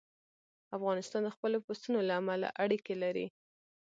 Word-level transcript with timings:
افغانستان 0.77 1.21
د 1.23 1.29
خپلو 1.35 1.57
پسونو 1.65 1.99
له 2.07 2.13
امله 2.21 2.47
اړیکې 2.63 2.93
لري. 3.03 3.27